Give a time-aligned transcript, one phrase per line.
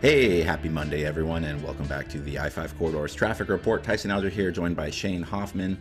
[0.00, 3.84] Hey, happy Monday, everyone, and welcome back to the I 5 Corridors Traffic Report.
[3.84, 5.78] Tyson Alger here, joined by Shane Hoffmann.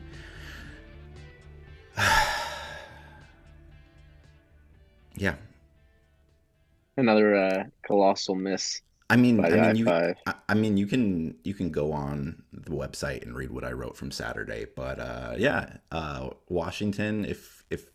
[5.16, 5.35] yeah.
[6.97, 8.81] Another uh, colossal miss.
[9.09, 10.16] I mean, by I mean, you, I-5.
[10.25, 13.72] I, I mean, you can you can go on the website and read what I
[13.72, 17.23] wrote from Saturday, but uh, yeah, uh, Washington.
[17.23, 17.86] If if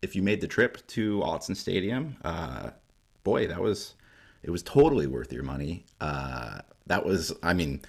[0.00, 2.70] if you made the trip to Autzen Stadium, uh,
[3.22, 3.96] boy, that was
[4.44, 5.84] it was totally worth your money.
[6.00, 7.80] Uh, that was, I mean,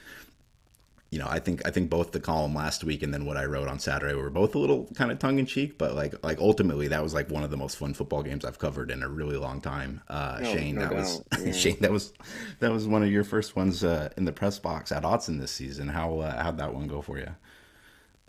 [1.11, 3.45] you know, I think I think both the column last week and then what I
[3.45, 6.39] wrote on Saturday were both a little kind of tongue in cheek, but like like
[6.39, 9.07] ultimately that was like one of the most fun football games I've covered in a
[9.07, 10.01] really long time.
[10.09, 11.51] Uh, No- Shane, no that was yeah.
[11.51, 12.11] Shane, that was
[12.59, 15.51] that was one of your first ones uh, in the press box at Autzen this
[15.51, 15.89] season.
[15.89, 17.29] How uh, how'd that one go for you?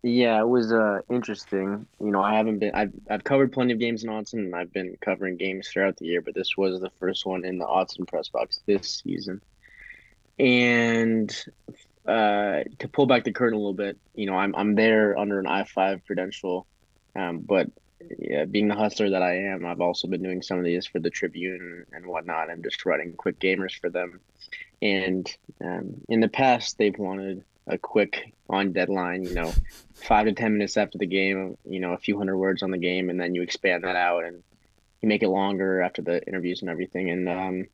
[0.09, 1.89] Yeah, it was uh interesting.
[1.99, 4.73] You know, I haven't been I've I've covered plenty of games in Autzen and I've
[4.73, 8.07] been covering games throughout the year, but this was the first one in the Autzen
[8.07, 9.43] press box this season.
[10.39, 11.29] And
[12.07, 15.41] uh to pull back the curtain a little bit, you know, I'm I'm there under
[15.41, 16.69] an I-5 credential.
[17.17, 17.69] Um, but
[18.17, 21.01] yeah, being the hustler that I am, I've also been doing some of these for
[21.01, 24.21] the Tribune and whatnot, and just writing quick gamers for them.
[24.81, 25.29] And
[25.65, 29.53] um, in the past, they've wanted a quick on deadline, you know,
[29.95, 32.79] five to 10 minutes after the game, you know, a few hundred words on the
[32.79, 34.43] game, and then you expand that out and
[35.03, 37.11] you make it longer after the interviews and everything.
[37.11, 37.67] And um,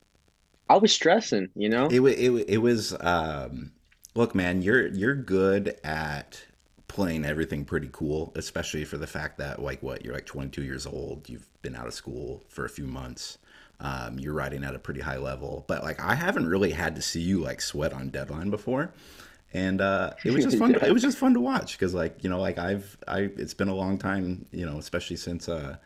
[0.69, 1.87] I was stressing, you know?
[1.87, 3.73] It it it was um,
[4.15, 6.45] look, man, you're you're good at
[6.89, 10.87] playing everything pretty cool, especially for the fact that like what you're like 22 years
[10.87, 13.39] old, you've been out of school for a few months.
[13.81, 17.03] Um, you're riding at a pretty high level, but like I haven't really had to
[17.03, 18.93] see you like sweat on deadline before,
[19.53, 20.73] and uh, it was just fun.
[20.73, 20.87] Yeah.
[20.87, 23.69] It was just fun to watch because like you know like I've I it's been
[23.69, 25.77] a long time you know especially since uh,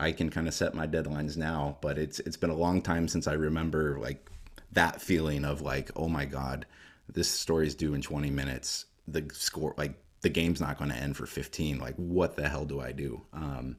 [0.00, 3.08] I can kind of set my deadlines now, but it's it's been a long time
[3.08, 4.30] since I remember like
[4.72, 6.66] that feeling of like, oh my god,
[7.08, 8.86] this story's due in 20 minutes.
[9.06, 11.78] The score, like the game's not going to end for 15.
[11.78, 13.22] Like, what the hell do I do?
[13.32, 13.76] Um,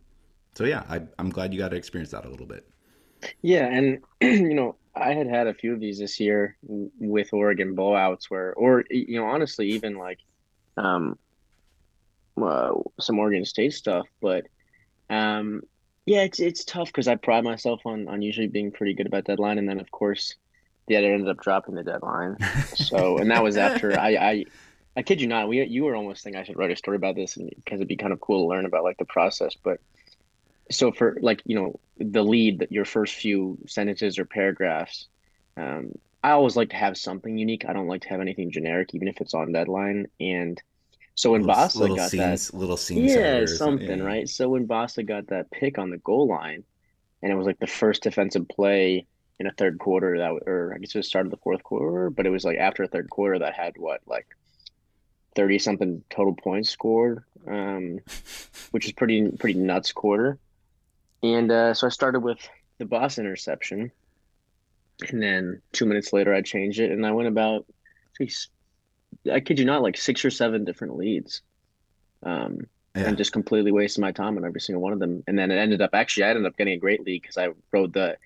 [0.56, 2.68] so yeah, I, I'm glad you got to experience that a little bit.
[3.42, 7.76] Yeah, and you know, I had had a few of these this year with Oregon
[7.76, 10.20] blowouts where, or you know, honestly, even like
[10.78, 11.18] um,
[12.42, 14.08] uh, some Oregon State stuff.
[14.22, 14.46] But
[15.10, 15.64] um,
[16.06, 19.26] yeah, it's it's tough because I pride myself on on usually being pretty good about
[19.26, 20.36] deadline, and then of course
[20.88, 22.38] the editor ended up dropping the deadline.
[22.76, 24.46] So, and that was after I I
[24.96, 27.16] I kid you not, we you were almost thinking I should write a story about
[27.16, 29.80] this, because it'd be kind of cool to learn about like the process, but.
[30.72, 35.08] So for like you know the lead that your first few sentences or paragraphs,
[35.58, 37.66] um, I always like to have something unique.
[37.68, 40.08] I don't like to have anything generic, even if it's on deadline.
[40.20, 40.62] And
[41.14, 44.04] so when little, Bassa little got scenes, little scene yeah, something, yeah.
[44.04, 44.28] right?
[44.28, 46.64] So when Bassa got that pick on the goal line,
[47.22, 49.06] and it was like the first defensive play
[49.40, 52.10] in a third quarter that, or I guess it was start of the fourth quarter,
[52.10, 54.28] but it was like after a third quarter that had what like
[55.36, 58.00] 30 something total points scored, um,
[58.72, 60.40] which is pretty pretty nuts quarter.
[61.24, 62.40] And uh, so I started with
[62.78, 63.92] the boss interception,
[65.10, 67.66] and then two minutes later I changed it, and I went about,
[68.18, 68.50] geez,
[69.32, 71.42] I kid you not, like six or seven different leads,
[72.24, 72.60] um,
[72.96, 73.08] Yeah.
[73.08, 75.24] and just completely wasted my time on every single one of them.
[75.28, 77.50] And then it ended up actually I ended up getting a great lead because I
[77.72, 78.18] rode the,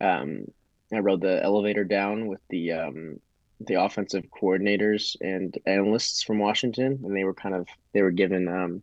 [0.00, 0.44] um,
[0.92, 3.20] I rode the elevator down with the um,
[3.60, 8.48] the offensive coordinators and analysts from Washington, and they were kind of they were given
[8.48, 8.82] um,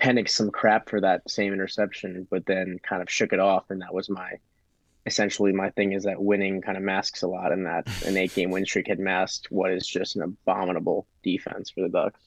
[0.00, 3.80] Penix some crap for that same interception, but then kind of shook it off, and
[3.82, 4.32] that was my
[5.06, 8.34] essentially my thing is that winning kind of masks a lot, and that an eight
[8.34, 12.20] game win streak had masked what is just an abominable defense for the Ducks.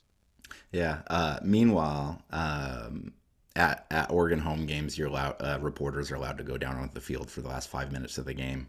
[0.72, 1.02] Yeah.
[1.08, 3.14] Uh, meanwhile, um,
[3.56, 6.94] at at Oregon home games, you're allowed uh, reporters are allowed to go down onto
[6.94, 8.68] the field for the last five minutes of the game,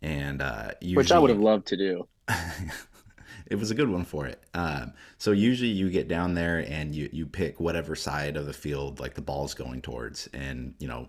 [0.00, 2.08] and uh, usually, Which I would have loved to do.
[3.46, 4.42] it was a good one for it.
[4.54, 8.52] Um, so usually you get down there and you you pick whatever side of the
[8.52, 11.08] field like the ball's going towards, and you know,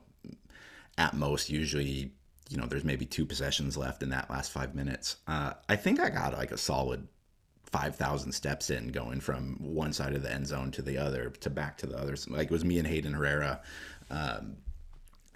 [0.98, 2.12] at most usually
[2.50, 5.18] you know there's maybe two possessions left in that last five minutes.
[5.28, 7.08] Uh, I think I got like a solid.
[7.72, 11.50] 5,000 steps in going from one side of the end zone to the other to
[11.50, 12.16] back to the other.
[12.28, 13.62] Like it was me and Hayden Herrera.
[14.12, 14.58] Um,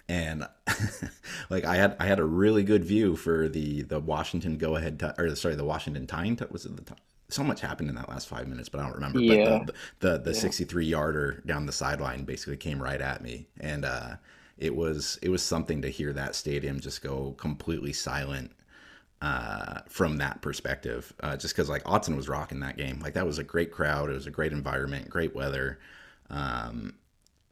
[0.08, 0.46] and
[1.50, 4.98] like I had I had a really good view for the the Washington go ahead
[5.00, 7.94] t- or sorry the Washington tying t- was it the t- so much happened in
[7.96, 9.58] that last five minutes but I don't remember Yeah.
[9.58, 10.40] but the the, the Yeah.
[10.40, 14.16] 63 yarder down the sideline basically came right at me and uh
[14.56, 18.52] it was it was something to hear that stadium just go completely silent
[19.20, 21.12] uh, from that perspective.
[21.20, 24.10] Uh, just because like Autzen was rocking that game, like that was a great crowd.
[24.10, 25.78] It was a great environment, great weather,
[26.30, 26.94] um,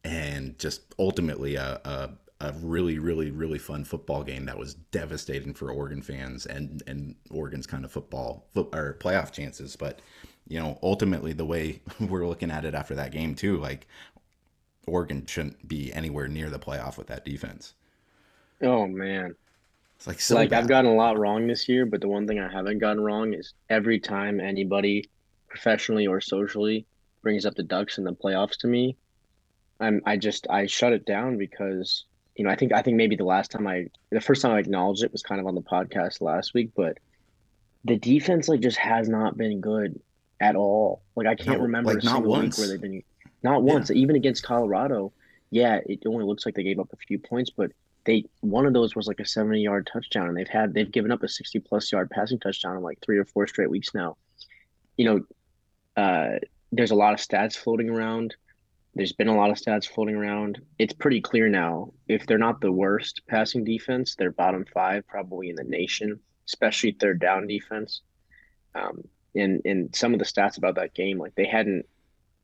[0.05, 2.11] and just ultimately a, a
[2.41, 7.15] a really, really, really fun football game that was devastating for Oregon fans and and
[7.31, 9.77] Oregon's kind of football foot, or playoff chances.
[9.77, 10.01] But
[10.47, 13.87] you know, ultimately, the way we're looking at it after that game too, like
[14.87, 17.75] Oregon shouldn't be anywhere near the playoff with that defense.
[18.63, 19.35] Oh man.
[19.99, 20.65] It's like so Like bad.
[20.65, 23.35] I've gotten a lot wrong this year, but the one thing I haven't gotten wrong
[23.35, 25.11] is every time anybody
[25.49, 26.87] professionally or socially
[27.23, 28.97] brings up the Ducks in the playoffs to me,
[29.81, 32.07] I'm I just I shut it down because
[32.37, 34.59] you know I think I think maybe the last time I the first time I
[34.59, 36.99] acknowledged it was kind of on the podcast last week, but
[37.85, 40.01] the defense like just has not been good
[40.41, 41.03] at all.
[41.15, 42.59] Like I can't Not- remember like, a not single week once.
[42.59, 43.03] where they've been
[43.43, 45.13] not once, even against Colorado.
[45.51, 47.71] Yeah, it only looks like they gave up a few points, but
[48.05, 51.13] they one of those was like a 70 yard touchdown, and they've had they've given
[51.13, 54.17] up a 60 plus yard passing touchdown in like three or four straight weeks now.
[54.97, 55.05] You
[55.97, 56.39] know, uh,
[56.73, 58.35] there's a lot of stats floating around.
[58.97, 60.59] There's been a lot of stats floating around.
[60.79, 61.93] It's pretty clear now.
[62.09, 66.93] If they're not the worst passing defense, they're bottom five probably in the nation, especially
[66.93, 68.01] third down defense.
[68.75, 69.03] Um,
[69.35, 71.85] and and some of the stats about that game, like they hadn't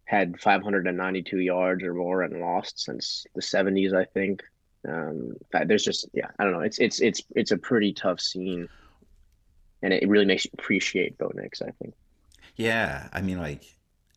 [0.04, 4.42] had 592 yards or more and lost since the 70s, I think.
[4.86, 6.60] Um, there's just yeah, I don't know.
[6.60, 8.68] It's it's it's it's a pretty tough scene,
[9.82, 11.62] and it really makes you appreciate Bo Nix.
[11.62, 11.94] I think.
[12.56, 13.62] Yeah, I mean, like,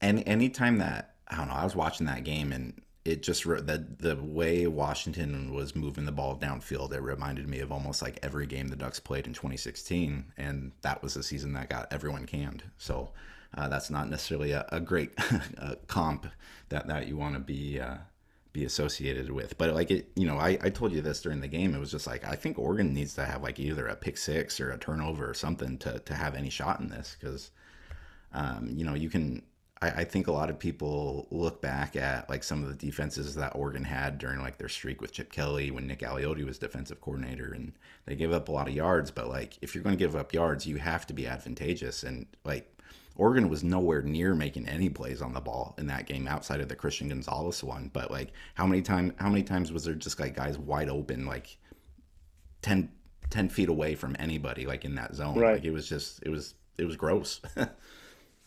[0.01, 3.61] any anytime that I don't know, I was watching that game and it just re-
[3.61, 8.17] the the way Washington was moving the ball downfield, it reminded me of almost like
[8.23, 12.25] every game the Ducks played in 2016, and that was the season that got everyone
[12.25, 12.63] canned.
[12.77, 13.11] So
[13.53, 15.11] uh, that's not necessarily a, a great
[15.59, 16.25] uh, comp
[16.69, 17.79] that that you want to be.
[17.79, 17.97] Uh,
[18.53, 21.47] be associated with but like it you know I, I told you this during the
[21.49, 24.15] game it was just like i think oregon needs to have like either a pick
[24.15, 27.51] six or a turnover or something to, to have any shot in this because
[28.35, 29.41] um, you know, you can.
[29.81, 33.35] I, I think a lot of people look back at like some of the defenses
[33.35, 37.01] that Oregon had during like their streak with Chip Kelly when Nick Aliotti was defensive
[37.01, 37.73] coordinator, and
[38.05, 39.11] they gave up a lot of yards.
[39.11, 42.03] But like, if you're going to give up yards, you have to be advantageous.
[42.03, 42.71] And like,
[43.17, 46.69] Oregon was nowhere near making any plays on the ball in that game outside of
[46.69, 47.89] the Christian Gonzalez one.
[47.93, 51.25] But like, how many time how many times was there just like guys wide open
[51.25, 51.57] like
[52.61, 52.89] 10,
[53.29, 55.37] 10 feet away from anybody like in that zone?
[55.37, 55.55] Right.
[55.55, 57.41] Like it was just it was it was gross.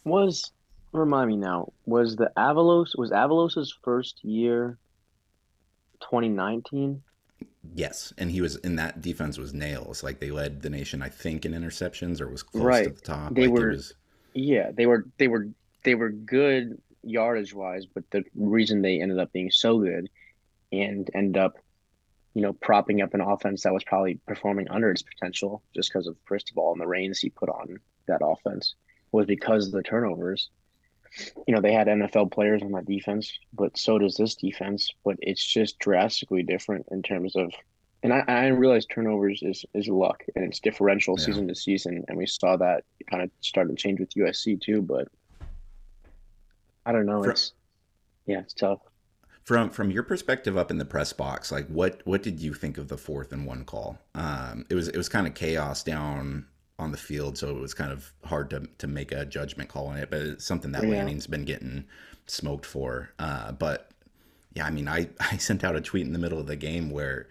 [0.04, 0.52] Was
[0.92, 4.78] remind me now, was the Avalos was Avalos's first year
[6.00, 7.02] 2019?
[7.74, 10.02] Yes, and he was in that defense was nails.
[10.02, 12.84] Like they led the nation, I think, in interceptions or was close Right.
[12.84, 13.34] to the top.
[13.34, 13.94] They like were- was
[14.34, 15.48] Yeah, they were they were
[15.84, 20.08] they were good yardage wise, but the reason they ended up being so good
[20.72, 21.56] and end up,
[22.34, 26.06] you know, propping up an offense that was probably performing under its potential just because
[26.06, 28.74] of Cristobal and the reins he put on that offense
[29.12, 30.50] was because of the turnovers.
[31.46, 34.90] You know, they had NFL players on that defense, but so does this defense.
[35.04, 37.52] But it's just drastically different in terms of,
[38.02, 41.24] and I, I realize turnovers is is luck and it's differential Yeah.
[41.26, 44.82] season to season, and we saw that kind of start to change with USC too.
[44.82, 45.08] But
[46.86, 47.22] I don't know.
[47.22, 47.52] Fr- It's
[48.26, 48.80] yeah, it's tough.
[49.44, 51.50] from from your perspective up in the press box.
[51.50, 53.98] Like what what did you think of the fourth and one call?
[54.14, 56.46] Um, it was it was kind of chaos down
[56.78, 59.86] on the field, so it was kind of hard to to make a judgment call
[59.88, 60.10] on it.
[60.10, 60.90] But it's something that Yeah.
[60.90, 61.84] Lanning's been getting
[62.26, 63.10] smoked for.
[63.18, 63.90] Uh, but
[64.54, 66.90] yeah, I mean, I I sent out a tweet in the middle of the game
[66.90, 67.28] where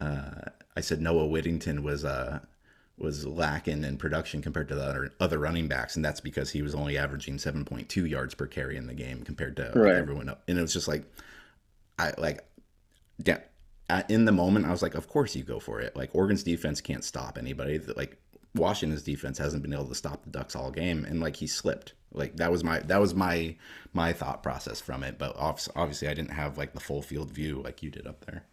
[0.00, 0.42] uh,
[0.76, 2.40] I said Noah Whittington was uh
[2.98, 6.62] was lacking in production compared to the other, other running backs, and that's because he
[6.62, 9.94] was only averaging 7.2 yards per carry in the game compared to Right.
[9.96, 10.38] everyone else.
[10.48, 11.04] And it was just like,
[11.98, 12.42] I like,
[13.22, 13.40] yeah,
[14.08, 15.94] in the moment, I was like, of course you go for it.
[15.94, 17.78] Like Oregon's defense can't stop anybody.
[17.80, 18.16] Like
[18.56, 21.94] Washington's defense hasn't been able to stop the Ducks all game, and like he slipped.
[22.12, 23.56] Like that was my that was my
[23.92, 25.18] my thought process from it.
[25.18, 28.44] But obviously, I didn't have like the full field view like you did up there.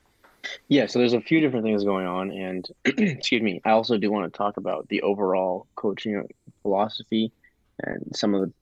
[0.67, 4.11] Yeah, so there's a few different things going on, and excuse me, I also do
[4.11, 6.27] want to talk about the overall coaching
[6.61, 7.31] philosophy
[7.79, 8.53] and some of the,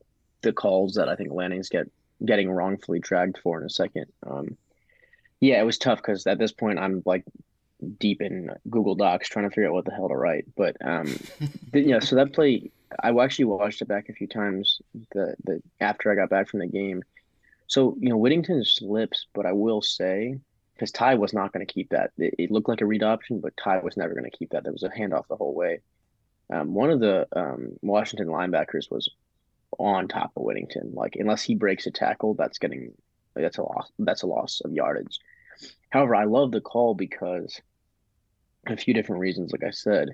[0.41, 1.87] the calls that I think Lanning's get
[2.23, 4.05] getting wrongfully dragged for in a second.
[4.25, 4.57] Um,
[5.39, 7.23] yeah, it was tough because at this point I'm like
[7.99, 10.45] deep in Google Docs trying to figure out what the hell to write.
[10.55, 11.05] But um,
[11.73, 12.71] th- yeah, so that play
[13.01, 14.81] I actually watched it back a few times
[15.13, 17.03] the the after I got back from the game.
[17.67, 20.39] So you know Whittington slips, but I will say
[20.73, 22.11] because Ty was not going to keep that.
[22.17, 24.63] It, it looked like a read option, but Ty was never going to keep that.
[24.63, 25.81] There was a handoff the whole way.
[26.51, 29.09] Um, one of the um, Washington linebackers was
[29.77, 30.91] on top of Whittington.
[30.93, 32.93] Like unless he breaks a tackle, that's getting
[33.35, 33.89] that's a loss.
[33.99, 35.19] That's a loss of yardage.
[35.89, 37.61] However, I love the call because
[38.67, 39.51] a few different reasons.
[39.51, 40.09] Like I said,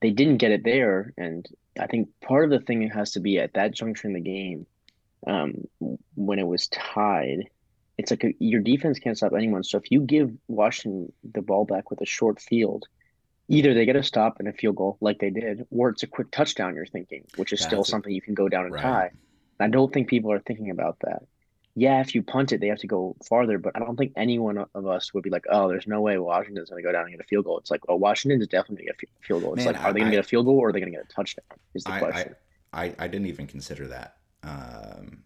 [0.00, 1.46] they didn't get it there, and
[1.78, 4.66] I think part of the thing has to be at that juncture in the game,
[5.26, 5.68] um,
[6.14, 7.48] when it was tied
[7.98, 9.62] it's like a, your defense can't stop anyone.
[9.62, 12.86] So if you give Washington the ball back with a short field,
[13.48, 16.08] either they get a stop and a field goal like they did, or it's a
[16.08, 16.74] quick touchdown.
[16.74, 18.82] You're thinking, which is still That's something you can go down and right.
[18.82, 19.10] tie.
[19.60, 21.22] I don't think people are thinking about that.
[21.76, 24.38] Yeah, if you punt it, they have to go farther, but I don't think any
[24.38, 27.02] one of us would be like, "Oh, there's no way Washington's going to go down
[27.06, 29.42] and get a field goal." It's like, "Oh, Washington's definitely going to get a field
[29.42, 30.80] goal." It's Man, like, are they going to get a field goal or are they
[30.80, 31.58] going to get a touchdown?
[31.74, 32.34] Is the I, question.
[32.72, 34.16] I, I, I didn't even consider that.
[34.42, 35.24] Um,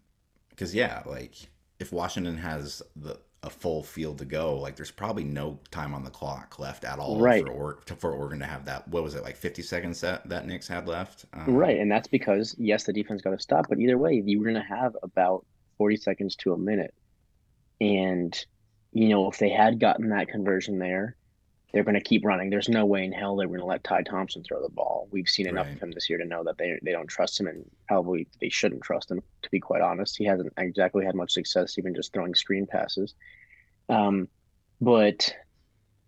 [0.49, 1.35] because yeah, like
[1.79, 6.03] if Washington has the a full field to go, like there's probably no time on
[6.03, 7.45] the clock left at all Right.
[7.45, 8.87] for or for Oregon to have that.
[8.89, 11.25] What was it like 50 seconds that that Nix had left?
[11.45, 14.39] Right, Um, and that's because yes, the defense got to stop, but either way, you
[14.39, 15.45] were going to have about
[15.79, 16.93] 40 seconds to a minute.
[17.81, 18.37] And
[18.91, 21.15] you know, if they had gotten that conversion there,
[21.71, 22.49] they're going to keep running.
[22.49, 25.07] There's no way in hell they're going to let Ty Thompson throw the ball.
[25.11, 25.75] We've seen enough right.
[25.75, 28.49] of him this year to know that they they don't trust him, and probably they
[28.49, 29.21] shouldn't trust him.
[29.43, 33.13] To be quite honest, he hasn't exactly had much success even just throwing screen passes.
[33.87, 34.27] Um,
[34.81, 35.33] but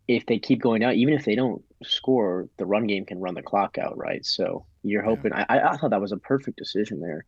[0.08, 3.36] if they keep going out, even if they don't score, the run game can run
[3.36, 4.26] the clock out, right?
[4.26, 5.32] So you're hoping.
[5.32, 7.26] I, I I thought that was a perfect decision there.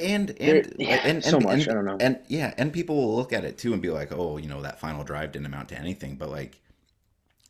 [0.00, 1.68] And There, and yeah, and so and much.
[1.68, 2.00] I don't know.
[2.00, 4.62] and yeah, and people will look at it too and be like, "Oh, you know,
[4.62, 6.60] that final drive didn't amount to anything." But like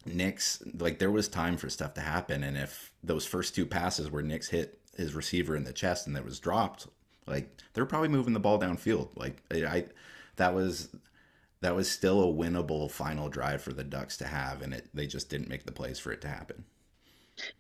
[0.05, 4.11] Nix, like there was time for stuff to happen, and if those first two passes
[4.11, 6.87] where Nix hit his receiver in the chest and that was dropped,
[7.27, 9.11] like they're probably moving the ball downfield.
[9.17, 9.85] Like I, I
[10.37, 10.95] that was
[11.63, 15.07] that was still a winnable final drive for the Ducks to have, and it they
[15.07, 16.65] just didn't make the plays for it to happen.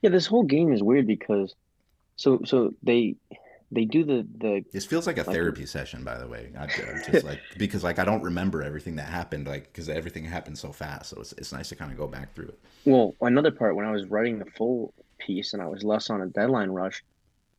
[0.02, 1.54] Yeah, this whole game is weird because
[2.16, 3.16] so so they
[3.72, 6.52] they do the the This feels like a like therapy session, by the way.
[6.56, 10.24] I, I'm just like because like I don't remember everything that happened, like because everything
[10.24, 11.10] happened so fast.
[11.10, 12.58] So it's it's nice to kind of go back through it.
[12.84, 16.20] well another part when I was writing the full piece and I was less on
[16.20, 17.02] a deadline rush,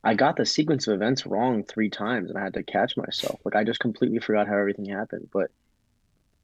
[0.04, 3.40] I got the sequence of events wrong three times and I had to catch myself.
[3.44, 5.28] Like I just completely forgot how everything happened.
[5.32, 5.50] But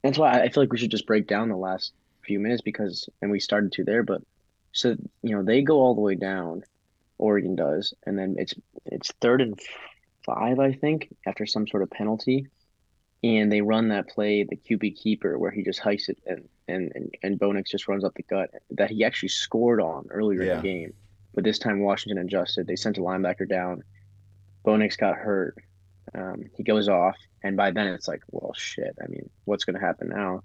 [0.03, 1.93] that's why I I feel like we should just break down the last
[2.25, 4.23] few minutes because and we started to there, but
[4.73, 6.65] so you know they go all the way down,
[7.21, 8.55] Oregon does, and then it's
[8.87, 9.59] it's third and
[10.25, 12.47] five, I think, after some sort of penalty.
[13.23, 16.93] and they run that play, the QB keeper, where he just hikes it and and
[16.95, 20.43] and, and Bo Nix just runs up the gut that he actually scored on earlier
[20.43, 20.93] in the game.
[21.35, 22.67] But this time Washington adjusted.
[22.67, 23.83] They sent a linebacker down.
[24.65, 25.57] Bo Nix got hurt.
[26.15, 28.97] Um, he goes off, and by then it's like, well, shit.
[29.03, 30.43] I mean, what's going to happen now?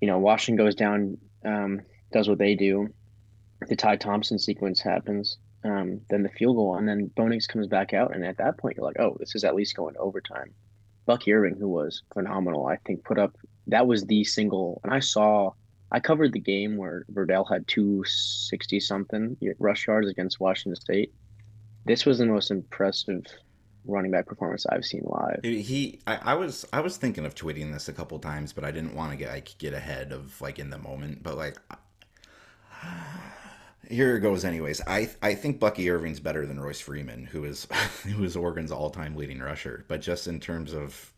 [0.00, 1.80] You know, Washington goes down, um,
[2.12, 2.88] does what they do.
[3.68, 5.38] The Ty Thompson sequence happens.
[5.64, 8.58] Um, then the field goal, and then Bo Nix comes back out, and at that
[8.58, 10.52] point, you're like, oh, this is at least going overtime.
[11.06, 14.80] Buck Irving, who was phenomenal, I think, put up that was the single.
[14.84, 15.52] And I saw,
[15.90, 21.12] I covered the game where Verdell had 260 something rush yards against Washington State.
[21.84, 23.24] This was the most impressive
[23.84, 25.40] running back performance I've seen live.
[25.42, 28.70] He, I, I was, I was thinking of tweeting this a couple times, but I
[28.70, 31.22] didn't want to get like get ahead of like in the moment.
[31.22, 31.58] But like,
[33.88, 34.44] here it goes.
[34.44, 37.66] Anyways, I, I think Bucky Irving's better than Royce Freeman, who is,
[38.04, 39.84] who is Oregon's all-time leading rusher.
[39.88, 41.12] But just in terms of,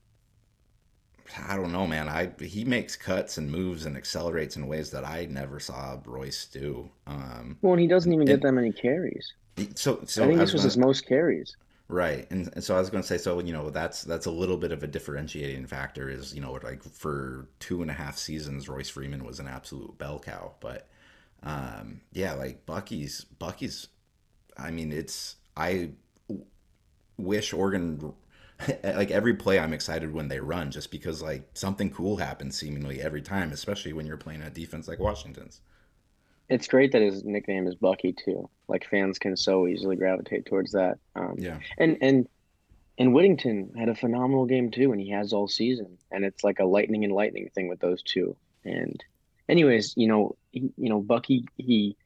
[1.49, 2.09] I don't know, man.
[2.09, 6.45] I he makes cuts and moves and accelerates in ways that I never saw Royce
[6.47, 6.91] do.
[7.07, 9.33] Um, Well, and he doesn't even get that many carries.
[9.75, 11.57] so, so I think I this was gonna- his most carries.
[11.87, 14.31] Right, and, and so I was going to say, so you know, that's that's a
[14.31, 16.09] little bit of a differentiating factor.
[16.09, 19.99] Is you know, like for two and a half seasons, Royce Freeman was an absolute
[19.99, 20.53] bell cow.
[20.61, 20.89] But
[21.45, 23.89] um, yeah, like Bucky's Bucky's.
[24.57, 25.91] I mean, it's I
[26.29, 26.47] w-
[27.17, 28.15] wish Oregon
[28.85, 33.01] like every play I'm excited when they run, just because like something cool happens seemingly
[33.01, 35.61] every time, especially when you're playing a defense like Washington's.
[36.49, 38.49] It's great that his nickname is Bucky too.
[38.69, 40.99] Like fans can so easily gravitate towards that.
[41.15, 42.29] Um, Yeah, and and
[42.99, 45.99] and Whittington had a phenomenal game too, and he has all season.
[46.11, 48.37] And it's like a lightning and lightning thing with those two.
[48.65, 49.03] And
[49.49, 51.97] anyways, you know, he, you know, Bucky he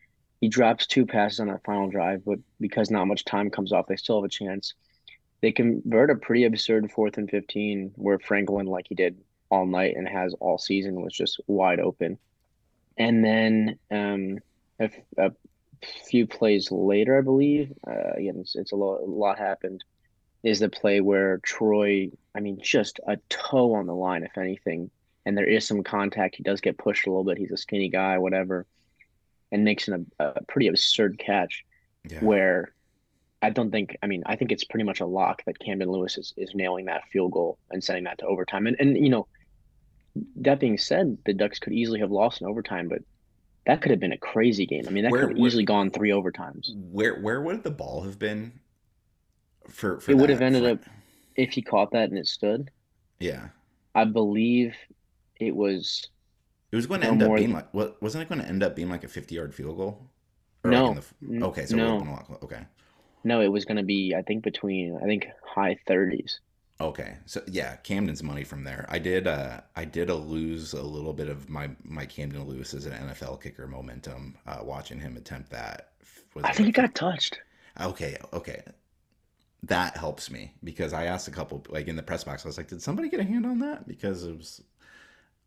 [0.40, 3.86] he drops two passes on that final drive, but because not much time comes off,
[3.86, 4.74] they still have a chance.
[5.40, 9.18] They convert a pretty absurd fourth and fifteen where Franklin, like he did
[9.50, 12.18] all night and has all season, was just wide open.
[12.96, 14.38] And then um,
[14.80, 15.32] a, a
[16.06, 19.84] few plays later, I believe, uh, again, it's, it's a a lot happened,
[20.42, 24.90] is the play where Troy, I mean, just a toe on the line, if anything,
[25.28, 26.36] and there is some contact.
[26.36, 27.36] He does get pushed a little bit.
[27.36, 28.66] He's a skinny guy, whatever,
[29.52, 31.66] and makes an, a, pretty absurd catch
[32.08, 32.20] yeah.
[32.20, 32.72] where
[33.42, 36.16] I don't think, I mean, I think it's pretty much a lock that Camden Lewis
[36.16, 38.66] is, is nailing that field goal and sending that to overtime.
[38.66, 39.26] And, and, you know,
[40.36, 43.02] that being said, the Ducks could easily have lost in overtime, but
[43.66, 44.84] that could have been a crazy game.
[44.88, 46.74] I mean, that Where- could have where- easily gone three overtimes.
[46.74, 48.60] Where where would the ball have been
[49.68, 50.80] for for It would have ended For- up
[51.36, 52.70] if he caught that and it stood.
[53.20, 53.48] Yeah.
[53.94, 54.74] I believe
[55.38, 56.08] it was
[56.72, 58.62] It was going to no end up being like what wasn't it going to end
[58.62, 60.10] up being like a 50 yard field goal?
[60.64, 62.42] Or like No, the okay, so it would have no, a lot.
[62.42, 62.62] Okay.
[63.24, 63.40] no.
[63.40, 66.40] It was going to be, I think, between I think high thirties.
[66.80, 68.86] Okay, so yeah, Camden's money from there.
[68.88, 72.72] I did, uh, I did uh, lose a little bit of my my Camden Lewis
[72.72, 75.92] as an NFL kicker momentum uh, watching him attempt that.
[76.44, 77.40] I think he got touched.
[77.80, 78.62] okay, okay,
[79.64, 82.44] that helps me because I asked a couple like in the press box.
[82.44, 83.88] I was like, did somebody get a hand on that?
[83.88, 84.62] Because it was,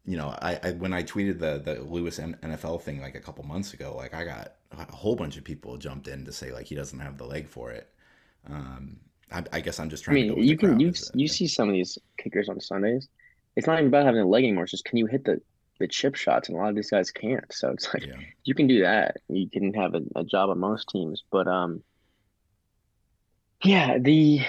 [0.06, 3.44] you know, I, I when I tweeted the the Lewis NFL thing like a couple
[3.46, 6.66] months ago, like I got a whole bunch of people jumped in to say like
[6.66, 7.90] he doesn't have the leg for it.
[8.48, 9.00] Um,
[9.32, 11.48] I, I guess I'm just I trying to go mean, you can you you see
[11.48, 13.08] some of these kickers on Sundays.
[13.56, 14.64] It's not even about having a leg anymore.
[14.64, 15.42] It's just can you hit the
[15.80, 17.52] the chip shots, and a lot of these guys can't.
[17.52, 18.20] So it's like Yeah.
[18.44, 19.18] you can do that.
[19.30, 21.84] You can have a, a job on most teams, but um,
[23.64, 24.42] yeah, the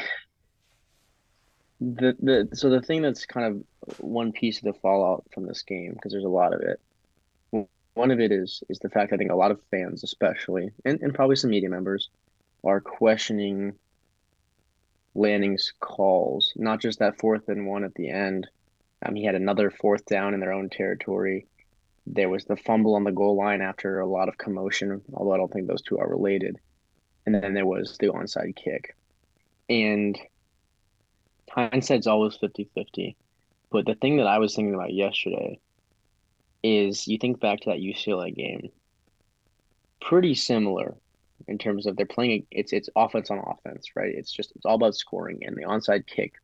[1.80, 3.64] the the so the thing that's kind of
[3.98, 6.80] one piece of the fallout from this game because there's a lot of it.
[7.94, 11.00] One of it is is the fact I think a lot of fans, especially, and,
[11.02, 12.08] and probably some media members,
[12.64, 13.74] are questioning
[15.14, 18.48] Lanning's calls, not just that fourth and one at the end.
[19.04, 21.46] Um, he had another fourth down in their own territory.
[22.06, 25.36] There was the fumble on the goal line after a lot of commotion, although I
[25.36, 26.58] don't think those two are related.
[27.26, 28.96] And then there was the onside kick.
[29.68, 30.18] And
[31.50, 33.16] hindsight's always fifty-fifty.
[33.72, 35.58] But the thing that I was thinking about yesterday
[36.62, 38.70] is you think back to that UCLA game,
[40.00, 40.94] pretty similar
[41.48, 44.14] in terms of they're playing it's it's offense on offense, right?
[44.14, 46.34] It's just it's all about scoring and the onside kick.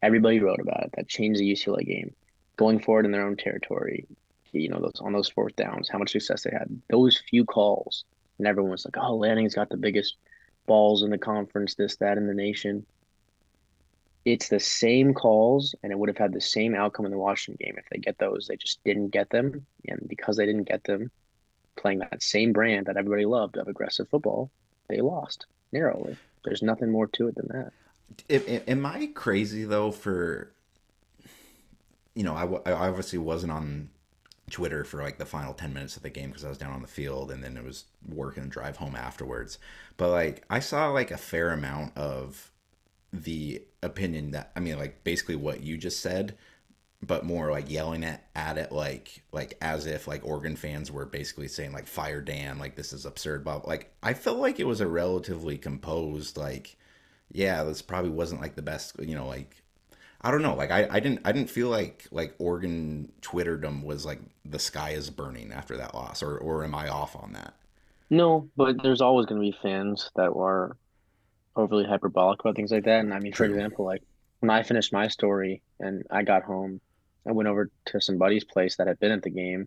[0.00, 0.92] Everybody wrote about it.
[0.96, 2.14] That changed the UCLA game.
[2.56, 4.06] Going forward in their own territory,
[4.52, 6.80] you know, those on those fourth downs, how much success they had.
[6.88, 8.04] Those few calls,
[8.38, 10.16] and everyone was like, "Oh, Lanning's got the biggest
[10.66, 12.86] balls in the conference, this, that, in the nation."
[14.26, 17.64] It's the same calls, and it would have had the same outcome in the Washington
[17.64, 18.48] game if they get those.
[18.48, 21.12] They just didn't get them, and because they didn't get them,
[21.76, 24.50] playing that same brand that everybody loved of aggressive football,
[24.88, 26.16] they lost narrowly.
[26.44, 27.72] There's nothing more to it than that.
[28.28, 30.50] Am, am I crazy though for
[32.14, 33.90] you know I obviously wasn't on
[34.50, 36.82] Twitter for like the final 10 minutes of the game because I was down on
[36.82, 39.58] the field and then it was work and drive home afterwards.
[39.96, 42.50] But like I saw like a fair amount of
[43.12, 46.36] the opinion that I mean like basically what you just said
[47.02, 51.06] but more like yelling at, at it like like as if like Oregon fans were
[51.06, 54.66] basically saying like fire Dan like this is absurd but like I felt like it
[54.66, 56.76] was a relatively composed like
[57.32, 59.62] yeah this probably wasn't like the best you know like
[60.20, 64.04] I don't know like I, I didn't I didn't feel like like Oregon Twitterdom was
[64.04, 67.54] like the sky is burning after that loss or or am I off on that?
[68.08, 70.76] No, but there's always going to be fans that are
[71.56, 73.00] overly hyperbolic about things like that.
[73.00, 74.02] And I mean, for example, like
[74.40, 76.80] when I finished my story and I got home,
[77.26, 79.66] I went over to some buddy's place that had been at the game.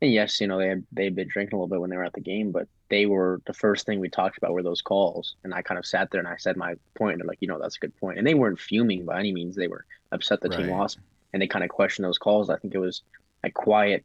[0.00, 2.04] And yes, you know, they had they'd been drinking a little bit when they were
[2.04, 5.36] at the game, but they were the first thing we talked about were those calls.
[5.42, 7.48] And I kind of sat there and I said my point, and they're like, you
[7.48, 8.18] know, that's a good point.
[8.18, 9.56] And they weren't fuming by any means.
[9.56, 10.98] They were upset the team lost,
[11.32, 12.50] and they kind of questioned those calls.
[12.50, 13.02] I think it was
[13.42, 14.04] a quiet,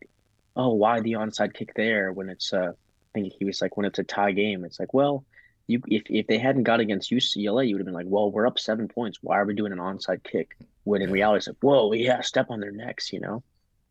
[0.55, 2.71] oh, why the onside kick there when it's uh
[3.13, 5.25] I think he was like when it's a tie game, it's like, well,
[5.67, 8.47] you if if they hadn't got against UCLA, you would have been like, well, we're
[8.47, 9.19] up seven points.
[9.21, 10.58] Why are we doing an onside kick?
[10.84, 13.43] When in reality, it's like, whoa, yeah, step on their necks, you know?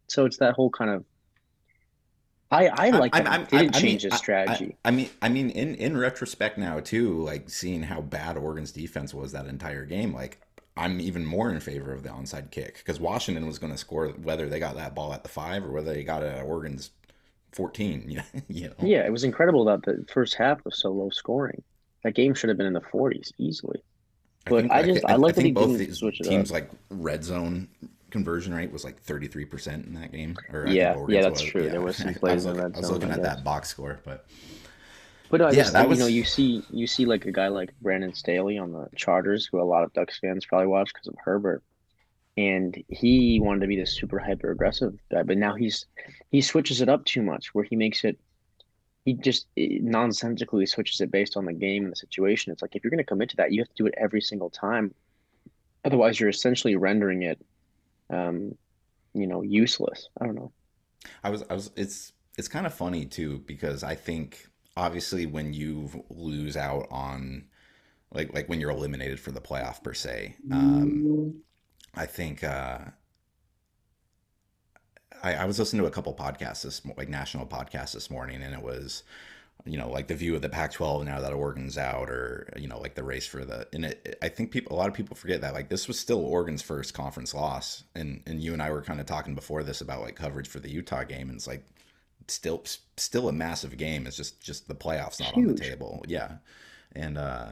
[0.09, 1.05] So it's that whole kind of
[2.51, 4.77] I I like I'm, that it I didn't I mean, change his I, I, strategy.
[4.85, 9.15] I mean, I mean, in in retrospect now too, like seeing how bad Oregon's defense
[9.15, 10.41] was that entire game, like
[10.77, 14.09] I'm even more in favor of the onside kick because Washington was going to score
[14.09, 16.91] whether they got that ball at the five or whether they got it at Oregon's
[17.53, 18.23] 14.
[18.49, 18.75] You know.
[18.81, 21.63] Yeah, it was incredible that the first half was so low scoring.
[22.03, 23.83] That game should have been in the 40s easily.
[24.47, 26.21] I But think I I, just I I I like that he both didn't switch
[26.21, 26.49] it up.
[26.49, 27.69] teams like red zone
[28.11, 31.43] conversion rate was like 33% in that game, or Yeah, yeah, that's was.
[31.43, 31.69] true.
[31.71, 33.69] There was some I plays was in looking, red I was looking at that box
[33.69, 34.27] score, but
[35.31, 37.49] But I yeah, just, uh, that you know, you see you see like a guy
[37.49, 41.07] like Brandon Staley on the Chargers, who a lot of Ducks fans probably watch because
[41.07, 41.63] of Herbert,
[42.41, 45.85] and he wanted to be this super hyper aggressive guy, but now he's
[46.31, 48.19] he switches it up too much, where he makes it
[49.05, 52.51] he just eh, nonsensically switches it based on the game and the situation.
[52.51, 54.23] It's like if you're going to commit to that, you have to do it every
[54.23, 54.95] single time.
[55.85, 57.39] Otherwise, you're essentially rendering it,
[58.09, 58.55] um,
[59.13, 60.09] you know, useless.
[60.19, 60.51] I don't know.
[61.23, 64.47] I was I was it's it's kind of funny too because I think
[64.79, 67.45] obviously when you lose out on
[68.15, 71.43] like like when you're eliminated for the playoff per se, um,
[71.95, 72.79] I think uh,
[75.23, 78.55] I, I was listening to a couple podcasts this like national podcasts this morning, and
[78.55, 79.03] it was
[79.65, 82.79] you know, like the view of the Pac-12 now that Oregon's out, or you know,
[82.79, 83.67] like the race for the.
[83.73, 86.25] And it, I think people, a lot of people forget that like this was still
[86.25, 89.81] Oregon's first conference loss, and and you and I were kind of talking before this
[89.81, 91.65] about like coverage for the Utah game, and it's like
[92.29, 92.63] still
[92.97, 94.07] still a massive game.
[94.07, 95.49] It's just just the playoffs not Huge.
[95.49, 96.05] on the table.
[96.07, 96.37] Yeah,
[96.93, 97.49] and uh,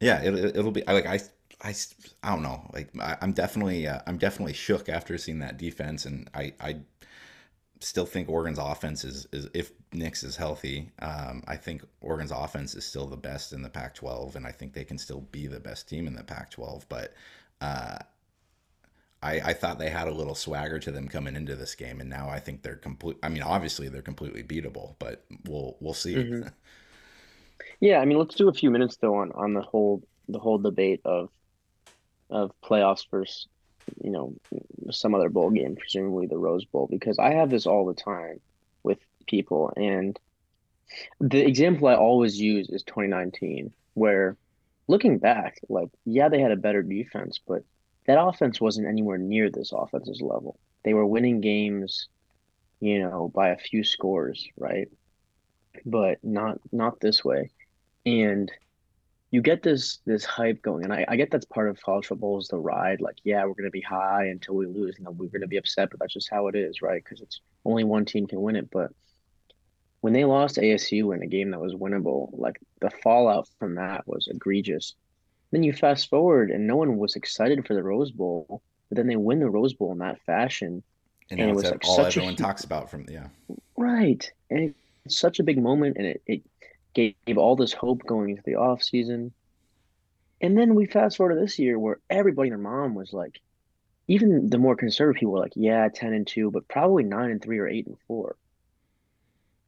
[0.00, 1.20] yeah, it, it will be like I.
[1.62, 1.74] I,
[2.22, 6.06] I don't know like I, am definitely uh, I'm definitely shook after seeing that defense
[6.06, 6.80] and I I
[7.80, 12.74] still think Oregon's offense is, is if Nix is healthy, um, I think Oregon's offense
[12.74, 15.60] is still the best in the Pac-12, and I think they can still be the
[15.60, 16.84] best team in the Pac-12.
[16.88, 17.14] But
[17.60, 17.96] uh,
[19.22, 22.10] I, I thought they had a little swagger to them coming into this game, and
[22.10, 23.16] now I think they're complete.
[23.22, 26.14] I mean, obviously they're completely beatable, but we'll we'll see.
[26.14, 26.48] Mm-hmm.
[27.80, 30.58] yeah, I mean, let's do a few minutes though on on the whole the whole
[30.58, 31.30] debate of
[32.30, 33.46] of playoffs versus
[34.02, 34.34] you know,
[34.90, 38.40] some other bowl game, presumably the Rose Bowl, because I have this all the time
[38.82, 39.72] with people.
[39.76, 40.18] And
[41.20, 44.36] the example I always use is 2019, where
[44.86, 47.64] looking back, like, yeah, they had a better defense, but
[48.06, 50.58] that offense wasn't anywhere near this offense's level.
[50.84, 52.08] They were winning games,
[52.80, 54.88] you know, by a few scores, right?
[55.84, 57.50] But not not this way.
[58.04, 58.50] And
[59.30, 62.38] you get this this hype going, and I, I get that's part of college football
[62.38, 63.00] is the ride.
[63.00, 65.90] Like, yeah, we're gonna be high until we lose, and then we're gonna be upset,
[65.90, 67.02] but that's just how it is, right?
[67.02, 68.70] Because it's only one team can win it.
[68.70, 68.90] But
[70.00, 74.06] when they lost ASU in a game that was winnable, like the fallout from that
[74.06, 74.94] was egregious.
[75.52, 79.08] Then you fast forward, and no one was excited for the Rose Bowl, but then
[79.08, 80.82] they win the Rose Bowl in that fashion,
[81.30, 83.26] and, and it was like all everyone a, talks about from yeah,
[83.76, 86.42] right, and it's such a big moment, and it, it
[86.94, 89.32] gave, gave all this hope going into the off season.
[90.40, 93.40] And then we fast forward to this year where everybody and their mom was like,
[94.08, 97.42] even the more conservative people were like, yeah, 10 and 2, but probably 9 and
[97.42, 98.36] 3 or 8 and 4.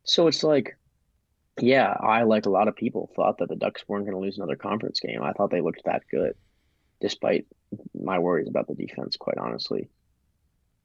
[0.04, 0.76] So it's like,
[1.60, 4.38] yeah, I, like a lot of people, thought that the Ducks weren't going to lose
[4.38, 5.22] another conference game.
[5.22, 6.34] I thought they looked that good,
[7.00, 7.46] despite
[7.94, 9.90] my worries about the defense, quite honestly.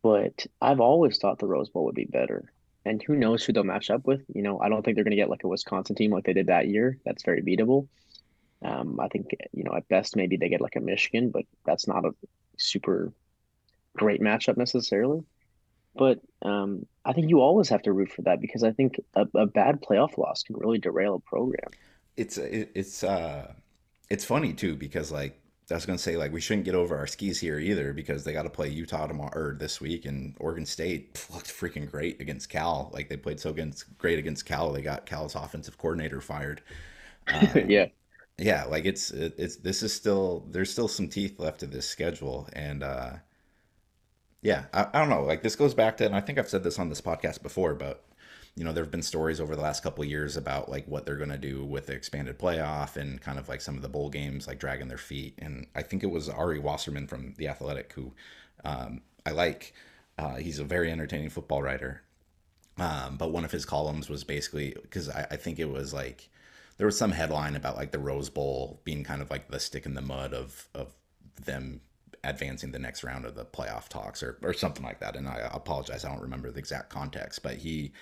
[0.03, 2.51] But I've always thought the Rose Bowl would be better
[2.87, 4.21] and who knows who they'll match up with.
[4.33, 6.33] You know, I don't think they're going to get like a Wisconsin team like they
[6.33, 6.97] did that year.
[7.05, 7.87] That's very beatable.
[8.63, 11.87] Um, I think you know at best maybe they get like a Michigan, but that's
[11.87, 12.15] not a
[12.57, 13.13] super
[13.95, 15.23] great matchup necessarily.
[15.95, 19.27] But um, I think you always have to root for that because I think a,
[19.35, 21.69] a bad playoff loss can really derail a program.
[22.15, 23.53] It's it's uh
[24.09, 26.97] it's funny too because like I was going to say like we shouldn't get over
[26.97, 30.35] our skis here either because they got to play Utah tomorrow or this week and
[30.39, 32.89] Oregon State looked freaking great against Cal.
[32.93, 36.61] Like they played so against great against Cal, they got Cal's offensive coordinator fired.
[37.67, 37.87] Yeah,
[38.37, 42.47] yeah, like it's it's this is still there's still some teeth left to this schedule
[42.53, 43.13] and uh
[44.41, 45.23] yeah, I, I don't know.
[45.23, 47.73] Like this goes back to and I think I've said this on this podcast before,
[47.73, 48.03] but
[48.57, 51.15] you know, there have been stories over the last couple years about like what they're
[51.15, 54.09] going to do with the expanded playoff and kind of like some of the bowl
[54.09, 55.35] games like dragging their feet.
[55.37, 58.13] And I think it was Ari Wasserman from The Athletic who
[58.65, 59.75] um, I like.
[60.17, 62.01] Uh, he's a very entertaining football writer.
[62.79, 66.27] Um, but one of his columns was basically because I, I think it was like
[66.77, 69.85] there was some headline about like the Rose Bowl being kind of like the stick
[69.85, 70.93] in the mud of of
[71.39, 71.81] them
[72.23, 75.15] advancing the next round of the playoff talks or, or something like that.
[75.15, 77.93] And I apologize, I don't remember the exact context, but he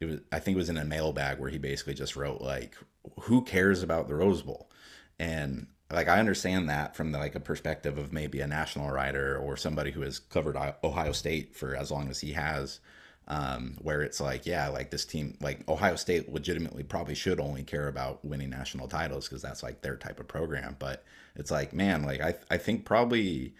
[0.00, 2.76] it was I think it was in a mailbag where he basically just wrote like
[3.22, 4.70] who cares about the Rose Bowl?
[5.18, 9.36] And like I understand that from the, like a perspective of maybe a national writer
[9.36, 12.80] or somebody who has covered Ohio State for as long as he has
[13.28, 17.62] um, where it's like yeah like this team like Ohio State legitimately probably should only
[17.62, 20.76] care about winning national titles because that's like their type of program.
[20.78, 21.04] But
[21.36, 23.54] it's like man like I I think probably